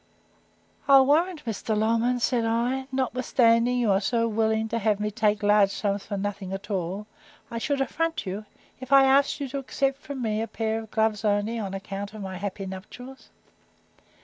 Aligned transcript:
I'll 0.87 1.05
warrant, 1.05 1.45
Mr. 1.45 1.77
Longman, 1.77 2.19
said 2.21 2.43
I, 2.43 2.87
notwithstanding 2.91 3.77
you 3.77 3.91
are 3.91 4.01
so 4.01 4.27
willing 4.27 4.67
to 4.69 4.79
have 4.79 4.99
me 4.99 5.11
take 5.11 5.43
large 5.43 5.69
sums 5.69 6.07
for 6.07 6.17
nothing 6.17 6.51
at 6.53 6.71
all, 6.71 7.05
I 7.51 7.59
should 7.59 7.81
affront 7.81 8.25
you, 8.25 8.45
if 8.79 8.91
I 8.91 9.03
asked 9.03 9.39
you 9.39 9.47
to 9.49 9.59
accept 9.59 9.99
from 9.99 10.23
me 10.23 10.41
a 10.41 10.47
pair 10.47 10.79
of 10.79 10.89
gloves 10.89 11.23
only, 11.23 11.59
on 11.59 11.75
account 11.75 12.15
of 12.15 12.23
my 12.23 12.37
happy 12.37 12.65
nuptials. 12.65 13.29